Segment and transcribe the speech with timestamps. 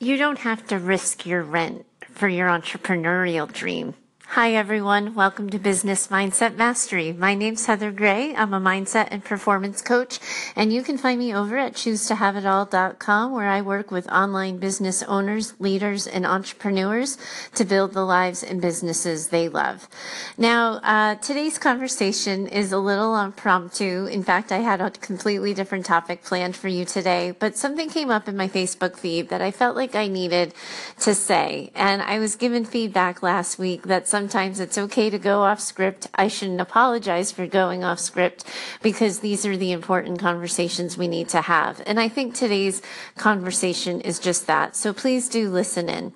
[0.00, 3.94] You don't have to risk your rent for your entrepreneurial dream.
[4.38, 5.16] Hi, everyone.
[5.16, 7.12] Welcome to Business Mindset Mastery.
[7.12, 8.36] My name's Heather Gray.
[8.36, 10.20] I'm a mindset and performance coach,
[10.54, 15.54] and you can find me over at choosetohaveitall.com where I work with online business owners,
[15.58, 17.18] leaders, and entrepreneurs
[17.56, 19.88] to build the lives and businesses they love.
[20.36, 24.06] Now, uh, today's conversation is a little impromptu.
[24.06, 28.12] In fact, I had a completely different topic planned for you today, but something came
[28.12, 30.54] up in my Facebook feed that I felt like I needed
[31.00, 31.72] to say.
[31.74, 35.58] And I was given feedback last week that some sometimes it's okay to go off
[35.58, 36.06] script.
[36.14, 38.44] I shouldn't apologize for going off script
[38.82, 41.82] because these are the important conversations we need to have.
[41.86, 42.82] And I think today's
[43.16, 44.76] conversation is just that.
[44.76, 46.12] So please do listen in.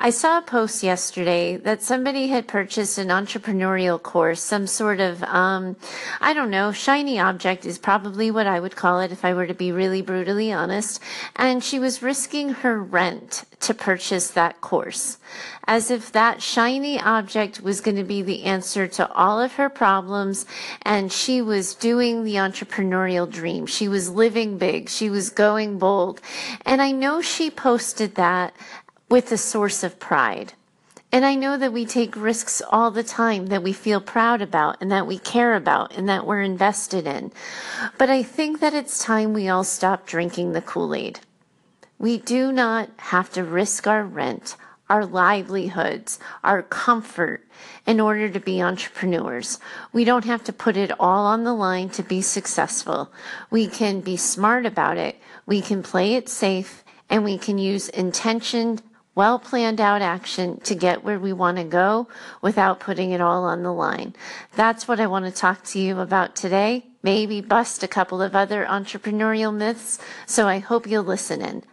[0.00, 5.22] I saw a post yesterday that somebody had purchased an entrepreneurial course, some sort of,
[5.22, 5.76] um,
[6.20, 9.46] I don't know, shiny object is probably what I would call it if I were
[9.46, 11.00] to be really brutally honest.
[11.36, 15.18] And she was risking her rent to purchase that course,
[15.68, 19.68] as if that shiny object was going to be the answer to all of her
[19.68, 20.46] problems.
[20.82, 23.66] And she was doing the entrepreneurial dream.
[23.66, 24.88] She was living big.
[24.88, 26.20] She was going bold.
[26.66, 28.52] And I know she posted that
[29.12, 30.54] with a source of pride.
[31.12, 34.78] And I know that we take risks all the time that we feel proud about
[34.80, 37.30] and that we care about and that we're invested in.
[37.98, 41.20] But I think that it's time we all stop drinking the Kool Aid.
[41.98, 44.56] We do not have to risk our rent,
[44.88, 47.46] our livelihoods, our comfort
[47.86, 49.58] in order to be entrepreneurs.
[49.92, 53.12] We don't have to put it all on the line to be successful.
[53.50, 55.16] We can be smart about it.
[55.44, 58.82] We can play it safe and we can use intentioned
[59.14, 62.08] well planned out action to get where we want to go
[62.40, 64.14] without putting it all on the line.
[64.54, 66.86] That's what I want to talk to you about today.
[67.02, 69.98] Maybe bust a couple of other entrepreneurial myths.
[70.26, 71.64] So I hope you'll listen in.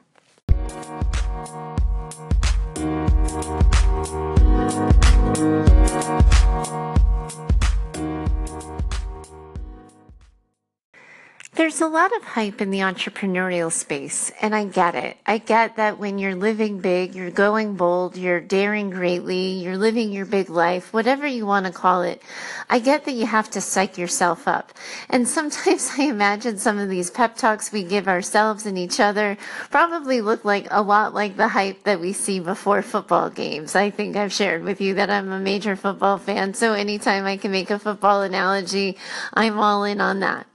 [11.60, 15.18] There's a lot of hype in the entrepreneurial space, and I get it.
[15.26, 20.14] I get that when you're living big, you're going bold, you're daring greatly, you're living
[20.14, 22.22] your big life, whatever you want to call it.
[22.70, 24.72] I get that you have to psych yourself up.
[25.10, 29.38] And sometimes I imagine some of these pep talks we give ourselves and each other
[29.70, 33.76] probably look like a lot like the hype that we see before football games.
[33.76, 37.36] I think I've shared with you that I'm a major football fan, so anytime I
[37.36, 38.96] can make a football analogy,
[39.34, 40.48] I'm all in on that.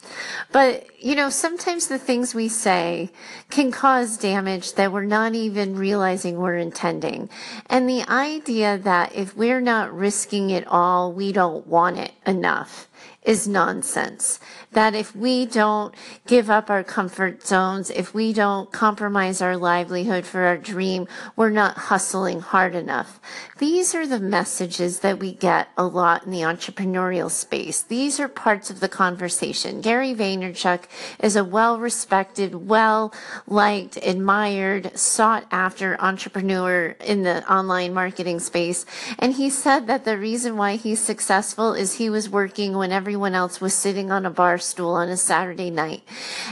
[0.51, 3.11] But you know, sometimes the things we say
[3.51, 7.29] can cause damage that we're not even realizing we're intending.
[7.67, 12.89] And the idea that if we're not risking it all, we don't want it enough
[13.25, 14.39] is nonsense.
[14.73, 15.95] That if we don't
[16.27, 21.07] give up our comfort zones, if we don't compromise our livelihood for our dream,
[21.37, 23.21] we're not hustling hard enough.
[23.59, 27.83] These are the messages that we get a lot in the entrepreneurial space.
[27.83, 29.81] These are parts of the conversation.
[29.81, 30.85] Gary Vaynerchuk
[31.21, 33.15] is a well respected, well
[33.47, 38.85] liked, admired, sought after entrepreneur in the online marketing space.
[39.19, 43.35] And he said that the reason why he's successful is he was working when everyone
[43.35, 46.03] else was sitting on a bar stool on a Saturday night.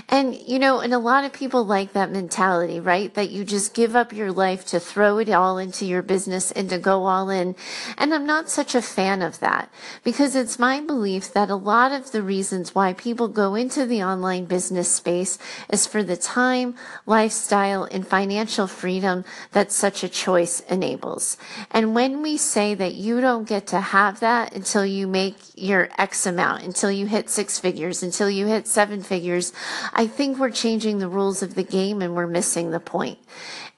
[0.08, 3.14] And, you know, and a lot of people like that mentality, right?
[3.14, 6.68] That you just give up your life to throw it all into your business and
[6.70, 7.54] to go all in.
[7.96, 9.72] And I'm not such a fan of that
[10.04, 14.02] because it's my belief that a lot of the reasons why people go into the
[14.02, 15.38] online business space
[15.70, 16.74] is for the time,
[17.06, 21.36] lifestyle, and financial freedom that such a choice enables.
[21.70, 25.88] And when we say that you don't get to have that until you make your
[25.98, 29.52] X amount, until you hit six figures, until you hit seven figures,
[29.92, 33.18] I think we're changing the rules of the game and we're missing the point.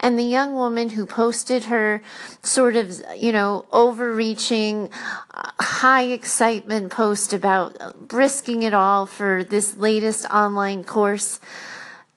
[0.01, 2.03] And the young woman who posted her
[2.43, 4.91] sort of, you know, overreaching,
[5.33, 11.41] uh, high excitement post about risking it all for this latest online course,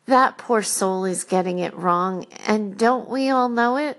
[0.06, 2.26] that poor soul is getting it wrong.
[2.46, 3.98] And don't we all know it?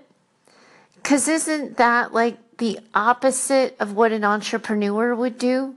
[0.95, 5.75] Because isn't that like the opposite of what an entrepreneur would do?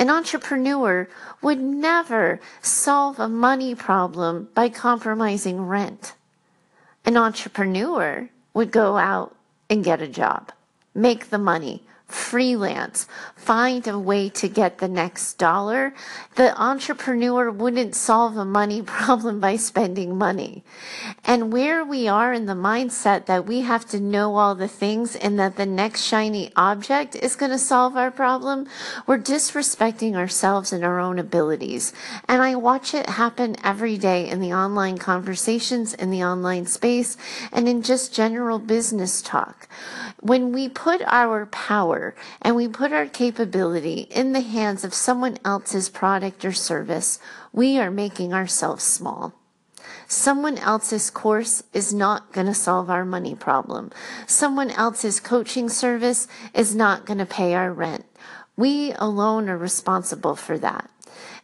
[0.00, 1.06] An entrepreneur
[1.42, 6.14] would never solve a money problem by compromising rent.
[7.04, 9.36] An entrepreneur would go out
[9.68, 10.52] and get a job,
[10.94, 15.94] make the money, freelance, find a way to get the next dollar,
[16.36, 20.62] the entrepreneur wouldn't solve a money problem by spending money.
[21.24, 25.16] And where we are in the mindset that we have to know all the things
[25.16, 28.66] and that the next shiny object is going to solve our problem,
[29.06, 31.92] we're disrespecting ourselves and our own abilities.
[32.28, 37.16] And I watch it happen every day in the online conversations, in the online space,
[37.52, 39.68] and in just general business talk.
[40.20, 41.99] When we put our power
[42.42, 47.18] and we put our capability in the hands of someone else's product or service,
[47.52, 49.34] we are making ourselves small.
[50.06, 53.90] Someone else's course is not going to solve our money problem.
[54.26, 58.04] Someone else's coaching service is not going to pay our rent.
[58.56, 60.90] We alone are responsible for that.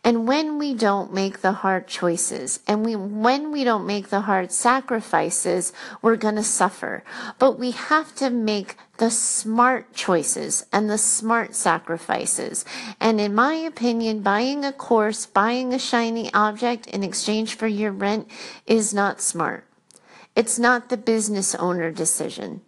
[0.04, 4.20] And when we don't make the hard choices and we, when we don't make the
[4.20, 7.02] hard sacrifices, we're going to suffer.
[7.38, 12.64] But we have to make the smart choices and the smart sacrifices.
[13.00, 17.92] And in my opinion, buying a course, buying a shiny object in exchange for your
[17.92, 18.30] rent
[18.66, 19.66] is not smart.
[20.36, 22.60] It's not the business owner decision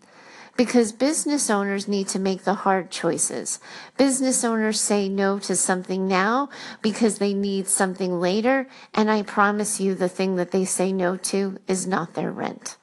[0.58, 3.60] because business owners need to make the hard choices.
[3.96, 6.50] Business owners say no to something now
[6.82, 8.66] because they need something later.
[8.92, 12.76] And I promise you the thing that they say no to is not their rent.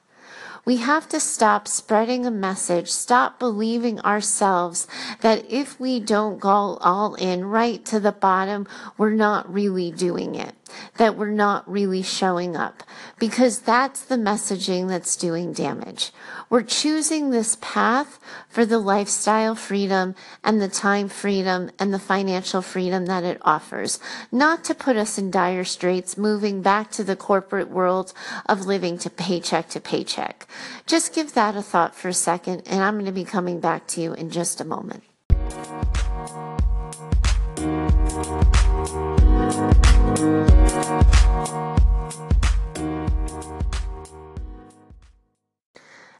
[0.64, 4.88] We have to stop spreading a message, stop believing ourselves
[5.20, 8.66] that if we don't go all in right to the bottom,
[8.98, 10.56] we're not really doing it,
[10.96, 12.82] that we're not really showing up,
[13.18, 16.12] because that's the messaging that's doing damage.
[16.48, 20.14] We're choosing this path for the lifestyle freedom
[20.44, 23.98] and the time freedom and the financial freedom that it offers,
[24.30, 28.12] not to put us in dire straits moving back to the corporate world
[28.46, 30.46] of living to paycheck to paycheck.
[30.86, 33.86] Just give that a thought for a second, and I'm going to be coming back
[33.88, 35.02] to you in just a moment.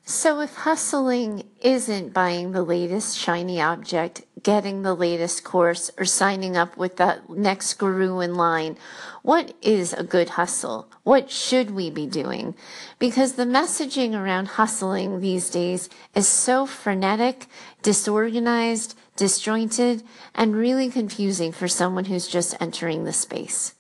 [0.09, 6.57] So, if hustling isn't buying the latest shiny object, getting the latest course, or signing
[6.57, 8.77] up with the next guru in line,
[9.23, 10.89] what is a good hustle?
[11.03, 12.55] What should we be doing?
[13.01, 17.49] Because the messaging around hustling these days is so frenetic,
[17.83, 20.05] disorganized, disjointed,
[20.37, 23.76] and really confusing for someone who's just entering the space.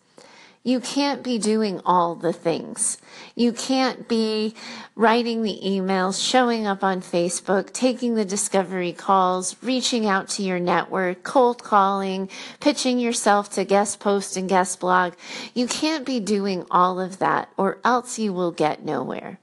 [0.66, 2.98] You can't be doing all the things.
[3.36, 4.56] You can't be
[4.96, 10.58] writing the emails, showing up on Facebook, taking the discovery calls, reaching out to your
[10.58, 12.28] network, cold calling,
[12.58, 15.12] pitching yourself to guest post and guest blog.
[15.54, 19.38] You can't be doing all of that or else you will get nowhere.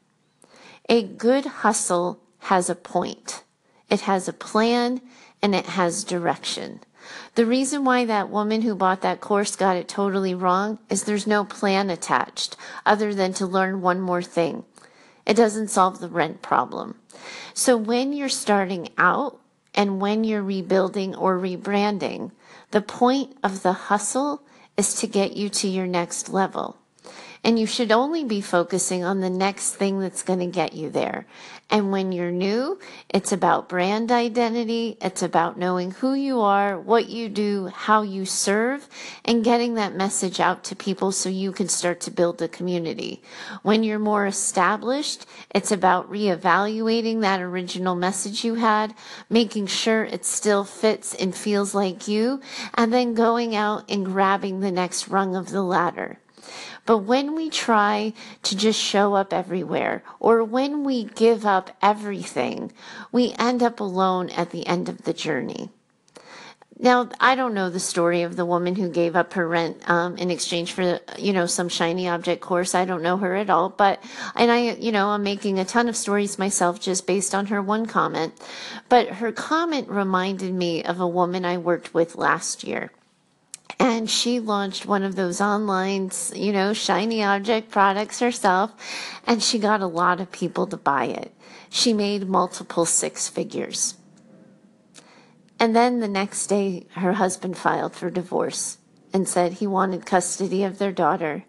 [0.90, 3.46] A good hustle has a point.
[3.90, 5.00] It has a plan
[5.42, 6.82] and it has direction.
[7.36, 11.28] The reason why that woman who bought that course got it totally wrong is there's
[11.28, 12.56] no plan attached
[12.86, 14.66] other than to learn one more thing.
[15.26, 16.96] It doesn't solve the rent problem.
[17.54, 19.40] So when you're starting out
[19.74, 22.32] and when you're rebuilding or rebranding,
[22.72, 24.44] the point of the hustle
[24.78, 26.78] is to get you to your next level.
[27.46, 30.90] And you should only be focusing on the next thing that's going to get you
[30.90, 31.26] there.
[31.70, 32.80] And when you're new,
[33.10, 34.98] it's about brand identity.
[35.02, 38.88] It's about knowing who you are, what you do, how you serve,
[39.26, 43.22] and getting that message out to people so you can start to build a community.
[43.62, 48.94] When you're more established, it's about reevaluating that original message you had,
[49.30, 52.40] making sure it still fits and feels like you,
[52.76, 56.20] and then going out and grabbing the next rung of the ladder.
[56.86, 58.14] But when we try
[58.44, 62.72] to just show up everywhere, or when we give up everything,
[63.12, 65.70] we end up alone at the end of the journey.
[66.80, 70.18] Now, I don't know the story of the woman who gave up her rent um,
[70.18, 72.76] in exchange for, you know, some shiny object course.
[72.76, 74.04] I don't know her at all, but,
[74.36, 77.62] and I, you know, I'm making a ton of stories myself just based on her
[77.62, 78.34] one comment.
[78.90, 82.92] But her comment reminded me of a woman I worked with last year
[83.84, 88.72] and she launched one of those online, you know, shiny object products herself,
[89.28, 91.34] and she got a lot of people to buy it.
[91.70, 93.96] She made multiple six figures.
[95.60, 98.78] And then the next day, her husband filed for divorce
[99.12, 101.44] and said he wanted custody of their daughter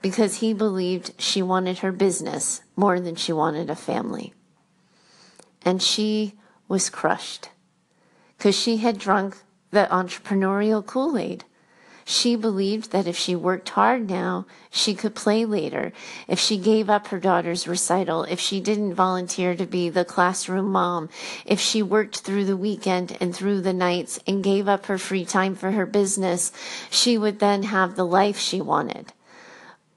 [0.00, 4.32] because he believed she wanted her business more than she wanted a family.
[5.64, 6.34] And she
[6.68, 7.48] was crushed
[8.38, 9.38] because she had drunk
[9.72, 11.44] the entrepreneurial Kool Aid.
[12.10, 15.92] She believed that if she worked hard now, she could play later.
[16.26, 20.72] If she gave up her daughter's recital, if she didn't volunteer to be the classroom
[20.72, 21.08] mom,
[21.46, 25.24] if she worked through the weekend and through the nights and gave up her free
[25.24, 26.50] time for her business,
[26.90, 29.12] she would then have the life she wanted.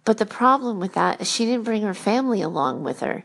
[0.06, 3.24] But the problem with that is she didn't bring her family along with her.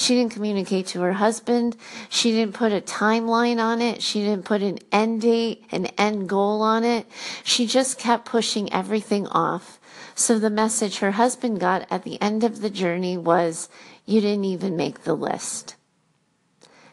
[0.00, 1.76] She didn't communicate to her husband.
[2.08, 4.00] She didn't put a timeline on it.
[4.00, 7.06] She didn't put an end date, an end goal on it.
[7.44, 9.78] She just kept pushing everything off.
[10.14, 13.68] So the message her husband got at the end of the journey was,
[14.06, 15.76] You didn't even make the list.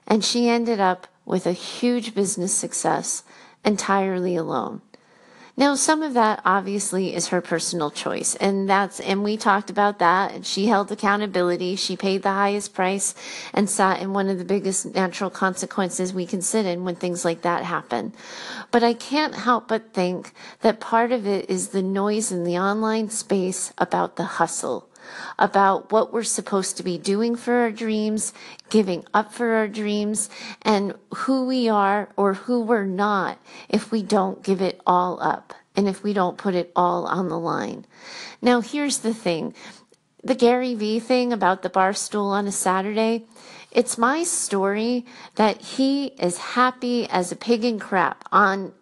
[0.05, 3.23] And she ended up with a huge business success
[3.63, 4.81] entirely alone.
[5.59, 9.97] Now, some of that obviously is her personal choice, and that's, and we talked about
[9.97, 10.31] that.
[10.31, 11.75] And she held accountability.
[11.75, 13.15] She paid the highest price
[13.55, 17.25] and sat in one of the biggest natural consequences we can sit in when things
[17.25, 18.13] like that happen.
[18.69, 22.59] But I can't help but think that part of it is the noise in the
[22.59, 24.87] online space about the hustle
[25.39, 28.33] about what we're supposed to be doing for our dreams,
[28.69, 30.29] giving up for our dreams,
[30.61, 33.37] and who we are or who we're not
[33.69, 37.29] if we don't give it all up and if we don't put it all on
[37.29, 37.85] the line.
[38.41, 39.53] Now, here's the thing
[40.23, 43.25] the Gary Vee thing about the bar stool on a Saturday.
[43.71, 48.73] It's my story that he is happy as a pig in crap on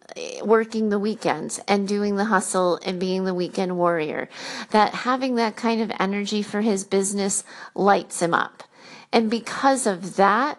[0.44, 4.30] working the weekends and doing the hustle and being the weekend warrior.
[4.72, 7.44] That having that kind of energy for his business
[7.74, 8.64] lights him up.
[9.12, 10.58] And because of that,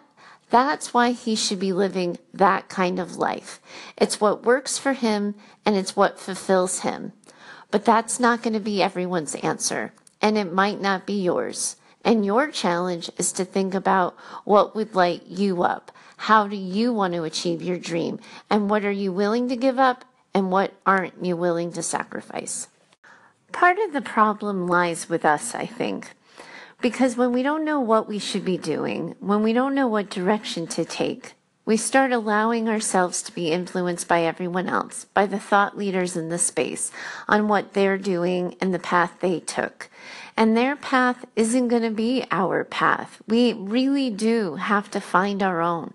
[0.49, 3.59] that's why he should be living that kind of life.
[3.97, 5.35] It's what works for him
[5.65, 7.13] and it's what fulfills him.
[7.69, 11.75] But that's not going to be everyone's answer, and it might not be yours.
[12.03, 15.91] And your challenge is to think about what would light you up.
[16.17, 18.19] How do you want to achieve your dream?
[18.49, 20.05] And what are you willing to give up?
[20.33, 22.67] And what aren't you willing to sacrifice?
[23.51, 26.13] Part of the problem lies with us, I think.
[26.81, 30.09] Because when we don't know what we should be doing, when we don't know what
[30.09, 31.33] direction to take,
[31.67, 36.29] we start allowing ourselves to be influenced by everyone else, by the thought leaders in
[36.29, 36.91] the space,
[37.27, 39.89] on what they're doing and the path they took.
[40.37, 43.21] And their path isn't going to be our path.
[43.27, 45.93] We really do have to find our own.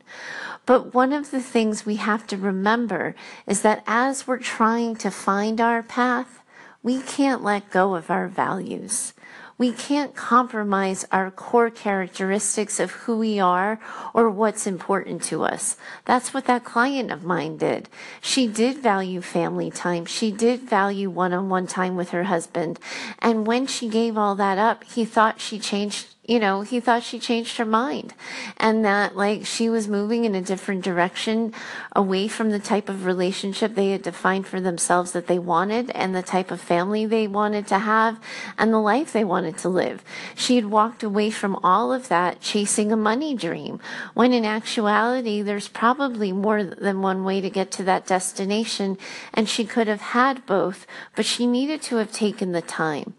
[0.67, 3.15] But one of the things we have to remember
[3.47, 6.41] is that as we're trying to find our path,
[6.83, 9.15] we can't let go of our values.
[9.63, 13.79] We can't compromise our core characteristics of who we are
[14.13, 15.77] or what's important to us.
[16.05, 17.89] That's what that client of mine did.
[18.21, 20.05] She did value family time.
[20.05, 22.81] She did value one on one time with her husband.
[23.21, 27.03] And when she gave all that up, he thought she changed you know, he thought
[27.03, 28.15] she changed her mind
[28.57, 31.53] and that like she was moving in a different direction
[31.97, 36.15] away from the type of relationship they had defined for themselves that they wanted and
[36.15, 38.21] the type of family they wanted to have
[38.57, 40.05] and the life they wanted to live.
[40.37, 43.81] She had walked away from all of that chasing a money dream
[44.15, 48.97] when in actuality there's probably more than one way to get to that destination
[49.35, 50.87] and she could have had both,
[51.17, 53.15] but she needed to have taken the time.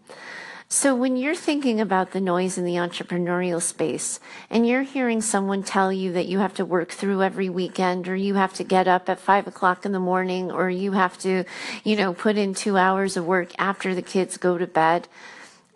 [0.68, 4.18] So, when you're thinking about the noise in the entrepreneurial space
[4.48, 8.16] and you're hearing someone tell you that you have to work through every weekend or
[8.16, 11.44] you have to get up at five o'clock in the morning or you have to,
[11.84, 15.06] you know, put in two hours of work after the kids go to bed,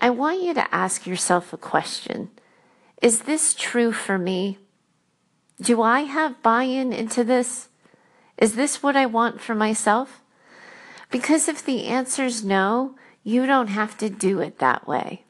[0.01, 2.31] I want you to ask yourself a question
[3.03, 4.59] Is this true for me?
[5.61, 7.69] Do I have buy in into this?
[8.39, 10.23] Is this what I want for myself?
[11.11, 12.95] Because if the answer is no,
[13.29, 15.23] you don't have to do it that way.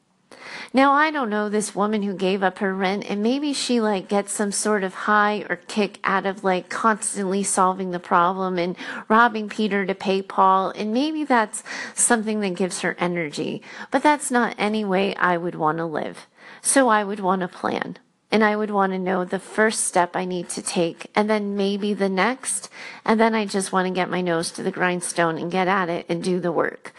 [0.73, 4.07] Now, I don't know this woman who gave up her rent and maybe she like
[4.07, 8.77] gets some sort of high or kick out of like constantly solving the problem and
[9.09, 10.69] robbing Peter to pay Paul.
[10.71, 11.61] And maybe that's
[11.93, 16.27] something that gives her energy, but that's not any way I would want to live.
[16.61, 17.97] So I would want a plan
[18.31, 21.55] and I would want to know the first step I need to take and then
[21.55, 22.69] maybe the next.
[23.03, 25.89] And then I just want to get my nose to the grindstone and get at
[25.89, 26.93] it and do the work.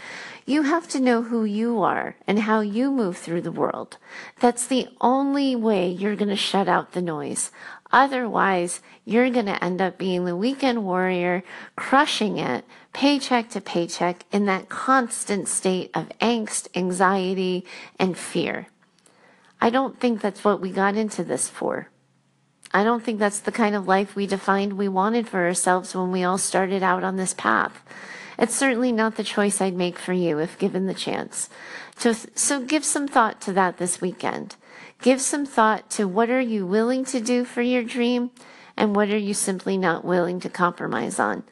[0.44, 3.99] You have to know who you are and how you move through the world.
[4.40, 7.52] That's the only way you're going to shut out the noise.
[7.92, 11.44] Otherwise, you're going to end up being the weekend warrior,
[11.76, 17.64] crushing it, paycheck to paycheck, in that constant state of angst, anxiety,
[17.99, 18.66] and fear.
[19.61, 21.90] I don't think that's what we got into this for.
[22.73, 26.12] I don't think that's the kind of life we defined we wanted for ourselves when
[26.12, 27.83] we all started out on this path.
[28.38, 31.50] It's certainly not the choice I'd make for you if given the chance.
[31.97, 34.57] So, so give some thought to that this weekend.
[35.02, 38.31] Give some thought to what are you willing to do for your dream
[38.76, 41.43] and what are you simply not willing to compromise on.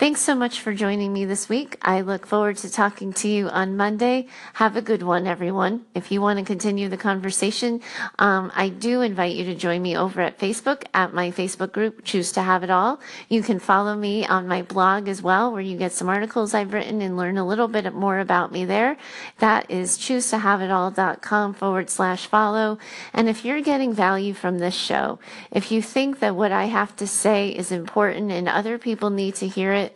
[0.00, 1.76] Thanks so much for joining me this week.
[1.82, 4.28] I look forward to talking to you on Monday.
[4.54, 5.84] Have a good one, everyone.
[5.94, 7.82] If you want to continue the conversation,
[8.18, 12.02] um, I do invite you to join me over at Facebook at my Facebook group,
[12.02, 12.98] Choose to Have It All.
[13.28, 16.72] You can follow me on my blog as well, where you get some articles I've
[16.72, 18.96] written and learn a little bit more about me there.
[19.38, 22.78] That is choosetohaveitall.com forward slash follow.
[23.12, 25.18] And if you're getting value from this show,
[25.50, 29.34] if you think that what I have to say is important and other people need
[29.34, 29.89] to hear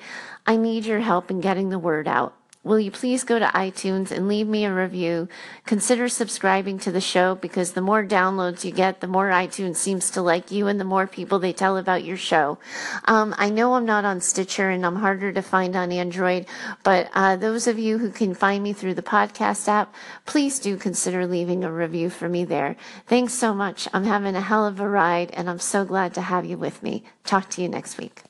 [0.47, 2.35] I need your help in getting the word out.
[2.65, 5.29] Will you please go to iTunes and leave me a review?
[5.67, 10.11] Consider subscribing to the show because the more downloads you get, the more iTunes seems
[10.13, 12.59] to like you and the more people they tell about your show.
[13.05, 16.47] Um, I know I'm not on Stitcher and I'm harder to find on Android,
[16.83, 20.79] but uh, those of you who can find me through the podcast app, please do
[20.79, 22.77] consider leaving a review for me there.
[23.07, 23.89] Thanks so much.
[23.93, 26.83] I'm having a hell of a ride and I'm so glad to have you with
[26.83, 27.05] me.
[27.25, 28.23] Talk to you next week.